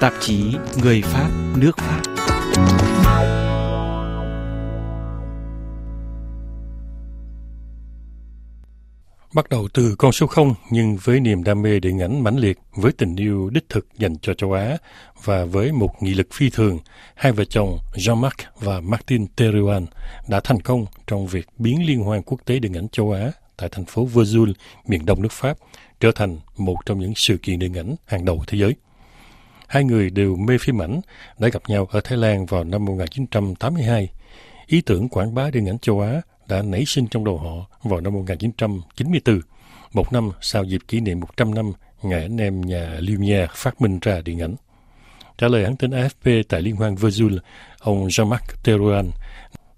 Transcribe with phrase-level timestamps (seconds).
[0.00, 2.02] Tạp chí Người Pháp, nước Pháp.
[9.34, 12.58] Bắt đầu từ con số 0 nhưng với niềm đam mê điện ảnh mãnh liệt,
[12.74, 14.76] với tình yêu đích thực dành cho châu Á
[15.24, 16.78] và với một nghị lực phi thường,
[17.14, 19.86] hai vợ chồng Jean-Marc và Martin Teruan
[20.28, 23.68] đã thành công trong việc biến Liên hoan quốc tế điện ảnh châu Á tại
[23.72, 24.50] thành phố Vesoul,
[24.86, 25.58] miền đông nước Pháp,
[26.00, 28.74] trở thành một trong những sự kiện điện ảnh hàng đầu thế giới.
[29.68, 31.00] Hai người đều mê phim ảnh,
[31.38, 34.08] đã gặp nhau ở Thái Lan vào năm 1982.
[34.66, 38.00] Ý tưởng quảng bá điện ảnh châu Á đã nảy sinh trong đầu họ vào
[38.00, 39.40] năm 1994,
[39.92, 43.98] một năm sau dịp kỷ niệm 100 năm ngày anh em nhà Lumière phát minh
[44.02, 44.54] ra điện ảnh.
[45.38, 47.36] Trả lời hãng tin AFP tại Liên hoan Vesoul,
[47.78, 49.10] ông Jean-Marc Terouan,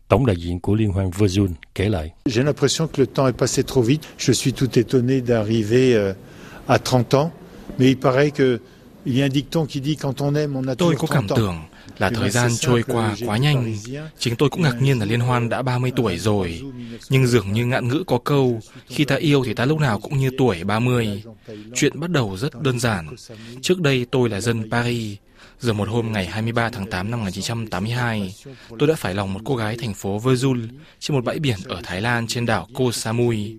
[0.08, 2.10] tổng đại diện của Liên hoan Vesoul, kể lại.
[2.26, 4.02] J'ai l'impression que le temps est passé trop vite.
[4.18, 6.12] Je suis tout étonné d'arriver euh,
[6.66, 7.30] à 30 ans,
[7.78, 8.58] mais il paraît que
[9.06, 11.14] il y a un dicton qui dit quand on aime, on a Tôi toujours có
[11.14, 11.36] cảm 30 ans.
[11.36, 11.56] tưởng
[11.98, 13.74] là thời gian trôi qua quá nhanh.
[14.18, 16.62] Chính tôi cũng ngạc nhiên là Liên Hoan đã 30 tuổi rồi.
[17.10, 20.18] Nhưng dường như ngạn ngữ có câu, khi ta yêu thì ta lúc nào cũng
[20.18, 21.22] như tuổi 30.
[21.74, 23.06] Chuyện bắt đầu rất đơn giản.
[23.62, 25.16] Trước đây tôi là dân Paris.
[25.60, 28.34] Giờ một hôm ngày 23 tháng 8 năm 1982,
[28.78, 30.60] tôi đã phải lòng một cô gái thành phố Vesoul
[31.00, 33.56] trên một bãi biển ở Thái Lan trên đảo Koh Samui.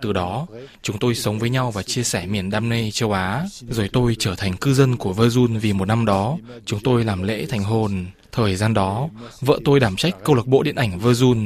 [0.00, 0.46] Từ đó,
[0.82, 3.44] chúng tôi sống với nhau và chia sẻ miền đam mê châu Á.
[3.68, 7.22] Rồi tôi trở thành cư dân của Vesoul vì một năm đó, chúng tôi làm
[7.22, 8.06] lễ thành hôn.
[8.32, 9.08] Thời gian đó,
[9.40, 11.38] vợ tôi đảm trách câu lạc bộ điện ảnh Vesoul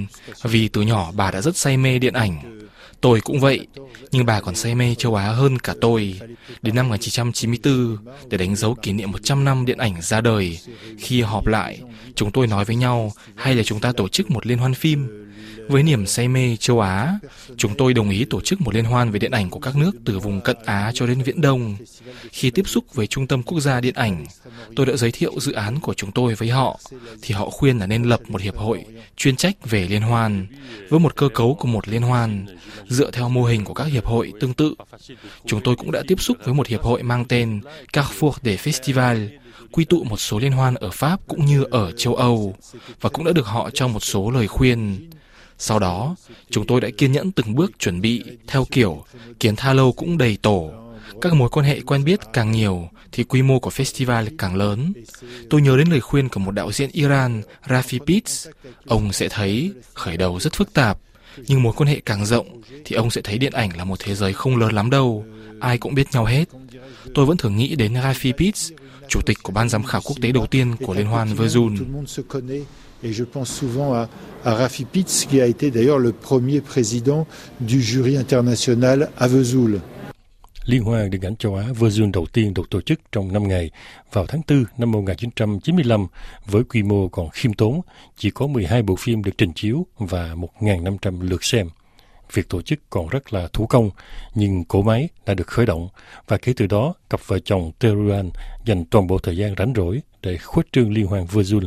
[0.42, 2.61] vì từ nhỏ bà đã rất say mê điện ảnh.
[3.02, 3.66] Tôi cũng vậy,
[4.12, 6.20] nhưng bà còn say mê châu Á hơn cả tôi.
[6.62, 7.96] Đến năm 1994,
[8.28, 10.58] để đánh dấu kỷ niệm 100 năm điện ảnh ra đời,
[10.98, 11.80] khi họp lại,
[12.14, 15.31] chúng tôi nói với nhau hay là chúng ta tổ chức một liên hoan phim.
[15.68, 17.18] Với niềm say mê châu Á,
[17.56, 19.90] chúng tôi đồng ý tổ chức một liên hoan về điện ảnh của các nước
[20.04, 21.76] từ vùng cận Á cho đến Viễn Đông.
[22.32, 24.26] Khi tiếp xúc với Trung tâm Quốc gia Điện ảnh,
[24.76, 26.80] tôi đã giới thiệu dự án của chúng tôi với họ,
[27.22, 28.84] thì họ khuyên là nên lập một hiệp hội
[29.16, 30.46] chuyên trách về liên hoan,
[30.88, 32.46] với một cơ cấu của một liên hoan,
[32.88, 34.74] dựa theo mô hình của các hiệp hội tương tự.
[35.46, 37.60] Chúng tôi cũng đã tiếp xúc với một hiệp hội mang tên
[37.92, 39.28] Carrefour des Festivals,
[39.72, 42.54] quy tụ một số liên hoan ở Pháp cũng như ở châu Âu,
[43.00, 45.10] và cũng đã được họ cho một số lời khuyên.
[45.62, 46.16] Sau đó,
[46.50, 49.04] chúng tôi đã kiên nhẫn từng bước chuẩn bị theo kiểu
[49.40, 50.70] kiến tha lâu cũng đầy tổ.
[51.20, 54.92] Các mối quan hệ quen biết càng nhiều thì quy mô của festival càng lớn.
[55.50, 58.48] Tôi nhớ đến lời khuyên của một đạo diễn Iran, Rafi Pitts.
[58.86, 60.98] Ông sẽ thấy khởi đầu rất phức tạp,
[61.36, 64.14] nhưng mối quan hệ càng rộng thì ông sẽ thấy điện ảnh là một thế
[64.14, 65.24] giới không lớn lắm đâu.
[65.60, 66.44] Ai cũng biết nhau hết.
[67.14, 68.72] Tôi vẫn thường nghĩ đến Rafi Pitts,
[69.08, 71.28] chủ tịch của ban giám khảo quốc tế đầu tiên của Liên hoan
[72.28, 72.62] connaît.
[73.04, 74.08] Et je pense souvent à,
[74.44, 77.26] à Rafi Pitts, qui a été d'ailleurs le premier président
[77.68, 79.80] du jury international à Vesoul.
[80.66, 83.70] Liên hoan điện ảnh châu Á Vesoul đầu tiên được tổ chức trong 5 ngày
[84.12, 86.06] vào tháng 4 năm 1995
[86.46, 87.80] với quy mô còn khiêm tốn,
[88.18, 91.68] chỉ có 12 bộ phim được trình chiếu và 1.500 lượt xem.
[92.32, 93.90] Việc tổ chức còn rất là thủ công,
[94.34, 95.88] nhưng cỗ máy đã được khởi động
[96.28, 98.30] và kể từ đó cặp vợ chồng Teruan
[98.64, 101.64] dành toàn bộ thời gian rảnh rỗi để khuếch trương liên hoan Vesoul.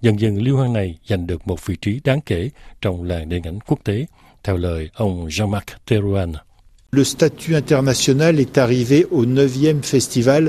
[0.00, 3.42] Dần dần liên hoan này giành được một vị trí đáng kể trong làng điện
[3.42, 4.06] ảnh quốc tế,
[4.42, 6.32] theo lời ông Jean-Marc Teruan.
[6.92, 10.48] Le statut international est arrivé au 9e festival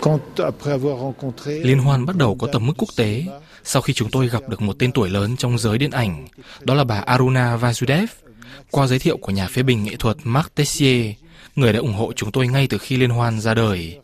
[0.00, 1.58] quand, après avoir rencontré...
[1.58, 3.24] Liên hoan bắt đầu có tầm mức quốc tế
[3.64, 6.26] sau khi chúng tôi gặp được một tên tuổi lớn trong giới điện ảnh,
[6.60, 8.10] đó là bà Aruna Vasudev,
[8.70, 11.14] qua giới thiệu của nhà phê bình nghệ thuật Marc Tessier,
[11.56, 13.98] người đã ủng hộ chúng tôi ngay từ khi liên hoan ra đời.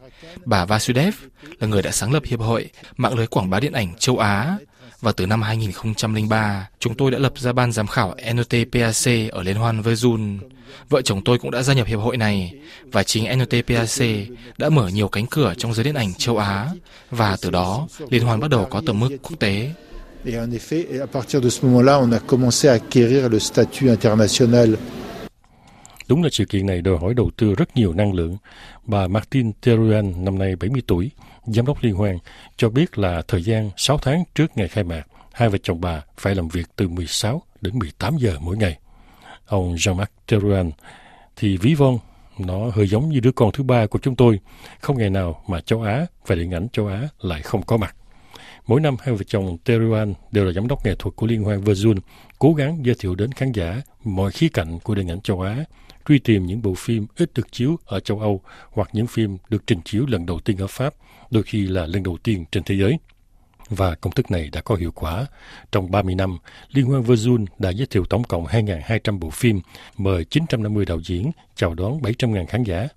[0.44, 1.14] Bà Vasudev
[1.60, 4.56] là người đã sáng lập Hiệp hội Mạng lưới Quảng bá Điện ảnh châu Á,
[5.00, 9.56] và từ năm 2003, chúng tôi đã lập ra ban giám khảo NOTPAC ở Liên
[9.56, 10.38] hoan Verzun.
[10.88, 12.54] Vợ chồng tôi cũng đã gia nhập hiệp hội này,
[12.92, 14.06] và chính NOTPAC
[14.58, 16.68] đã mở nhiều cánh cửa trong giới điện ảnh châu Á,
[17.10, 19.70] và từ đó, Liên hoan bắt đầu có tầm mức quốc tế.
[20.25, 23.88] Et en effet, à partir de ce moment-là, on a commencé à acquérir le statut
[23.88, 24.77] international.
[26.09, 28.37] Đúng là sự kiện này đòi hỏi đầu tư rất nhiều năng lượng.
[28.84, 31.10] Bà Martin Teruan, năm nay 70 tuổi,
[31.47, 32.19] giám đốc liên hoan,
[32.57, 35.03] cho biết là thời gian 6 tháng trước ngày khai mạc,
[35.33, 38.78] hai vợ chồng bà phải làm việc từ 16 đến 18 giờ mỗi ngày.
[39.47, 40.71] Ông Jean-Marc Teruan
[41.36, 41.98] thì ví von,
[42.39, 44.41] nó hơi giống như đứa con thứ ba của chúng tôi.
[44.80, 47.97] Không ngày nào mà châu Á và điện ảnh châu Á lại không có mặt.
[48.66, 51.60] Mỗi năm hai vợ chồng Teruan đều là giám đốc nghệ thuật của Liên hoan
[51.60, 51.97] Verzun,
[52.38, 55.64] cố gắng giới thiệu đến khán giả mọi khía cạnh của điện ảnh châu Á,
[56.09, 59.66] truy tìm những bộ phim ít được chiếu ở châu Âu hoặc những phim được
[59.66, 60.94] trình chiếu lần đầu tiên ở Pháp,
[61.30, 62.98] đôi khi là lần đầu tiên trên thế giới.
[63.68, 65.26] Và công thức này đã có hiệu quả.
[65.72, 66.38] Trong 30 năm,
[66.72, 69.60] Liên hoan Verzun đã giới thiệu tổng cộng 2.200 bộ phim,
[69.97, 72.88] mời 950 đạo diễn, chào đón 700.000 khán giả.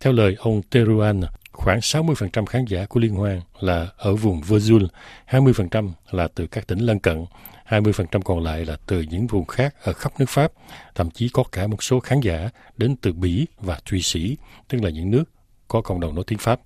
[0.00, 1.20] Theo lời ông Teruan,
[1.52, 4.86] khoảng 60% khán giả của liên hoan là ở vùng Verzul,
[5.28, 7.24] 20% là từ các tỉnh lân cận,
[7.68, 10.52] 20% còn lại là từ những vùng khác ở khắp nước Pháp,
[10.94, 14.36] thậm chí có cả một số khán giả đến từ Bỉ và Thụy Sĩ,
[14.68, 15.24] tức là những nước
[15.68, 16.60] có cộng đồng nói tiếng Pháp.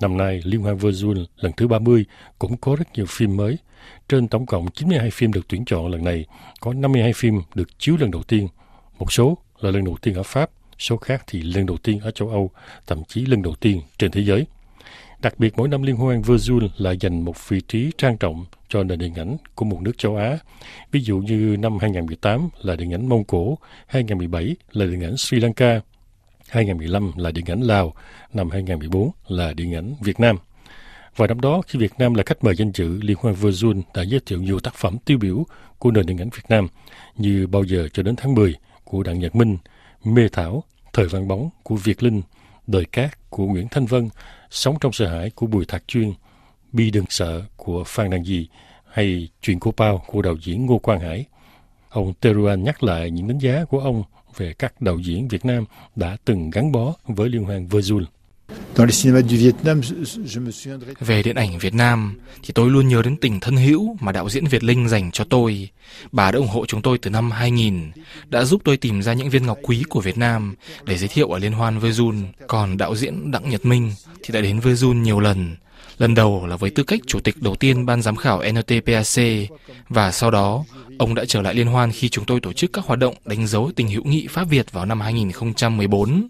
[0.00, 2.04] Năm nay, Liên hoan Verzul lần thứ 30
[2.38, 3.58] cũng có rất nhiều phim mới.
[4.08, 6.24] Trên tổng cộng 92 phim được tuyển chọn lần này,
[6.60, 8.48] có 52 phim được chiếu lần đầu tiên.
[8.98, 12.10] Một số là lần đầu tiên ở Pháp, số khác thì lần đầu tiên ở
[12.10, 12.50] châu Âu,
[12.86, 14.46] thậm chí lần đầu tiên trên thế giới.
[15.22, 18.84] Đặc biệt mỗi năm liên hoan Verzul lại dành một vị trí trang trọng cho
[18.84, 20.38] nền điện ảnh của một nước châu Á.
[20.92, 25.40] Ví dụ như năm 2018 là điện ảnh Mông Cổ, 2017 là điện ảnh Sri
[25.40, 25.80] Lanka,
[26.48, 27.94] 2015 là điện ảnh Lào,
[28.32, 30.36] năm 2014 là điện ảnh Việt Nam.
[31.16, 34.02] Và năm đó, khi Việt Nam là khách mời danh dự, Liên hoan Verzul đã
[34.02, 35.46] giới thiệu nhiều tác phẩm tiêu biểu
[35.78, 36.68] của nền điện ảnh Việt Nam
[37.16, 39.56] như Bao giờ cho đến tháng 10 của Đặng Nhật Minh,
[40.06, 42.22] Mê Thảo, Thời vàng bóng của Việt Linh,
[42.66, 44.08] Đời cát của Nguyễn Thanh Vân,
[44.50, 46.12] Sống trong sợ hãi của Bùi Thạc Chuyên,
[46.72, 48.48] Bi đừng sợ của Phan Đăng Di
[48.90, 51.24] hay Chuyện của Pao của đạo diễn Ngô Quang Hải.
[51.88, 54.02] Ông Teruan nhắc lại những đánh giá của ông
[54.36, 55.64] về các đạo diễn Việt Nam
[55.96, 58.04] đã từng gắn bó với Liên hoan Verzul.
[61.00, 64.28] Về điện ảnh Việt Nam thì tôi luôn nhớ đến tình thân hữu mà đạo
[64.28, 65.68] diễn Việt Linh dành cho tôi.
[66.12, 67.90] Bà đã ủng hộ chúng tôi từ năm 2000,
[68.28, 71.28] đã giúp tôi tìm ra những viên ngọc quý của Việt Nam để giới thiệu
[71.28, 72.24] ở liên hoan Verzul.
[72.46, 73.92] Còn đạo diễn Đặng Nhật Minh
[74.22, 75.56] thì đã đến Verzul nhiều lần.
[75.98, 79.22] Lần đầu là với tư cách chủ tịch đầu tiên ban giám khảo NTPAC
[79.88, 80.64] và sau đó
[80.98, 83.46] ông đã trở lại liên hoan khi chúng tôi tổ chức các hoạt động đánh
[83.46, 86.28] dấu tình hữu nghị Pháp Việt vào năm 2014.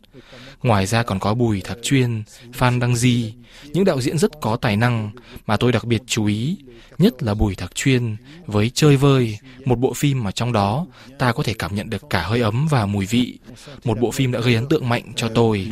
[0.62, 2.22] Ngoài ra còn có Bùi Thạc Chuyên,
[2.52, 5.10] Phan Đăng Di, những đạo diễn rất có tài năng
[5.46, 6.56] mà tôi đặc biệt chú ý,
[6.98, 8.16] nhất là Bùi Thạc Chuyên
[8.46, 10.86] với Chơi vơi, một bộ phim mà trong đó
[11.18, 13.38] ta có thể cảm nhận được cả hơi ấm và mùi vị.
[13.84, 15.68] Một bộ phim đã gây ấn tượng mạnh cho tôi.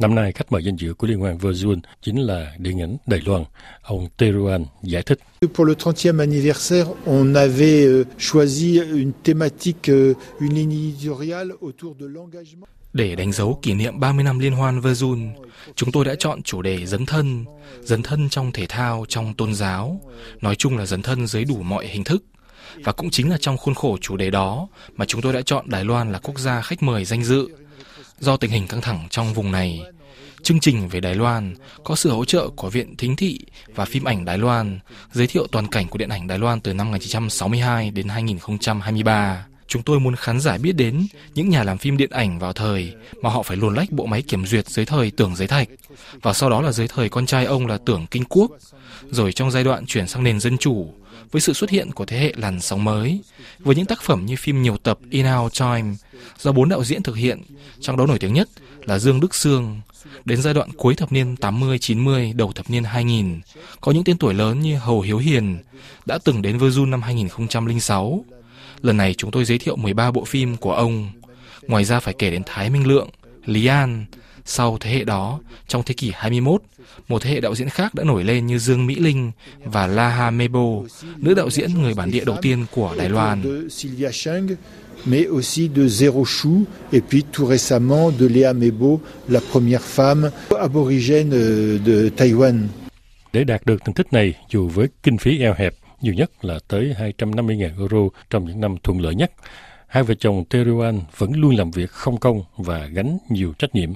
[0.00, 3.20] Năm nay, khách mời danh dự của Liên hoan Verzun chính là điện ảnh Đài
[3.26, 3.44] Loan.
[3.82, 5.18] Ông Teruan giải thích.
[5.54, 11.94] Pour le 30e anniversaire, on avait euh, choisi une thématique, euh, une ligne éditoriale autour
[12.00, 12.66] de l'engagement.
[12.92, 15.28] Để đánh dấu kỷ niệm 30 năm liên hoan Verzun,
[15.74, 17.44] chúng tôi đã chọn chủ đề dấn thân,
[17.80, 20.00] dấn thân trong thể thao, trong tôn giáo,
[20.40, 22.24] nói chung là dấn thân dưới đủ mọi hình thức.
[22.84, 25.70] Và cũng chính là trong khuôn khổ chủ đề đó mà chúng tôi đã chọn
[25.70, 27.48] Đài Loan là quốc gia khách mời danh dự
[28.20, 29.82] Do tình hình căng thẳng trong vùng này,
[30.42, 33.38] chương trình về Đài Loan có sự hỗ trợ của Viện Thính thị
[33.74, 34.78] và Phim ảnh Đài Loan,
[35.12, 39.46] giới thiệu toàn cảnh của điện ảnh Đài Loan từ năm 1962 đến 2023.
[39.70, 42.94] Chúng tôi muốn khán giả biết đến những nhà làm phim điện ảnh vào thời
[43.22, 45.68] mà họ phải luồn lách bộ máy kiểm duyệt dưới thời tưởng giấy thạch,
[46.22, 48.50] và sau đó là dưới thời con trai ông là tưởng kinh quốc,
[49.10, 50.94] rồi trong giai đoạn chuyển sang nền dân chủ,
[51.30, 53.20] với sự xuất hiện của thế hệ làn sóng mới,
[53.58, 55.94] với những tác phẩm như phim nhiều tập In Our Time
[56.38, 57.42] do bốn đạo diễn thực hiện,
[57.80, 58.48] trong đó nổi tiếng nhất
[58.84, 59.80] là Dương Đức Sương.
[60.24, 63.40] Đến giai đoạn cuối thập niên 80-90, đầu thập niên 2000,
[63.80, 65.58] có những tên tuổi lớn như Hầu Hiếu Hiền
[66.06, 68.24] đã từng đến Verzun năm 2006.
[68.82, 71.10] Lần này chúng tôi giới thiệu 13 bộ phim của ông.
[71.62, 73.08] Ngoài ra phải kể đến Thái Minh Lượng,
[73.46, 74.04] Lý An,
[74.44, 76.62] sau thế hệ đó, trong thế kỷ 21,
[77.08, 79.32] một thế hệ đạo diễn khác đã nổi lên như Dương Mỹ Linh
[79.64, 80.82] và Laha Mebo,
[81.16, 83.42] nữ đạo diễn người bản địa đầu tiên của Đài Loan.
[85.06, 90.30] mais aussi de Zéro Chou, et puis tout récemment de Léa Mebo, la première femme
[90.58, 92.68] aborigène euh, de Taïwan.
[93.32, 96.58] Để đạt được thành tích này, dù với kinh phí eo hẹp, nhiều nhất là
[96.68, 97.98] tới 250.000 euro
[98.30, 99.32] trong những năm thuận lợi nhất,
[99.86, 103.92] hai vợ chồng Teruan vẫn luôn làm việc không công và gánh nhiều trách nhiệm.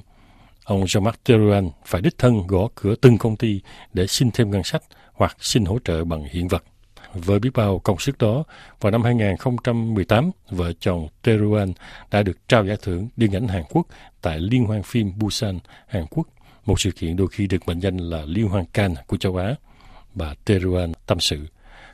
[0.63, 3.61] Ông Jean-Marc Teruan phải đích thân gõ cửa từng công ty
[3.93, 4.83] để xin thêm ngân sách
[5.13, 6.63] hoặc xin hỗ trợ bằng hiện vật.
[7.13, 8.43] Với biết bao công sức đó,
[8.81, 11.73] vào năm 2018, vợ chồng Teruan
[12.11, 13.87] đã được trao giải thưởng điện ảnh Hàn Quốc
[14.21, 16.27] tại Liên hoan phim Busan, Hàn Quốc,
[16.65, 19.55] một sự kiện đôi khi được mệnh danh là Liên hoan Cannes của châu Á.
[20.13, 21.45] Bà Teruan tâm sự.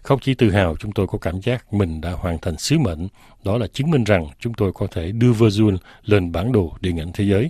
[0.01, 3.08] Không chỉ tự hào, chúng tôi có cảm giác mình đã hoàn thành sứ mệnh,
[3.43, 7.00] đó là chứng minh rằng chúng tôi có thể đưa Verzul lên bản đồ điện
[7.00, 7.50] ảnh thế giới.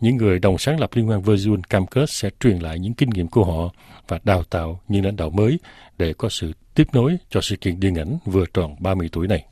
[0.00, 3.10] Những người đồng sáng lập Liên hoan Verzul cam kết sẽ truyền lại những kinh
[3.10, 3.74] nghiệm của họ
[4.08, 5.58] và đào tạo những lãnh đạo mới
[5.98, 9.44] để có sự tiếp nối cho sự kiện điện ảnh vừa tròn 30 tuổi này.